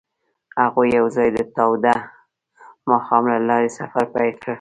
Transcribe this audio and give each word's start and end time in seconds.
هغوی 0.63 0.87
یوځای 0.99 1.29
د 1.33 1.39
تاوده 1.55 1.93
ماښام 2.89 3.23
له 3.33 3.39
لارې 3.49 3.69
سفر 3.79 4.03
پیل 4.13 4.33
کړ. 4.43 4.49